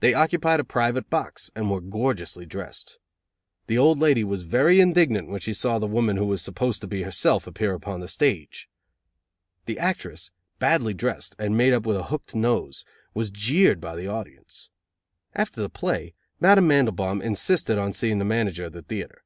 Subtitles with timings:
[0.00, 2.98] They occupied a private box, and were gorgeously dressed.
[3.68, 6.86] The old lady was very indignant when she saw the woman who was supposed to
[6.86, 8.68] be herself appear on the stage.
[9.64, 12.84] The actress, badly dressed, and made up with a hooked nose,
[13.14, 14.68] was jeered by the audience.
[15.34, 19.24] After the play, Madame Mandelbaum insisted on seeing the manager of the theatre.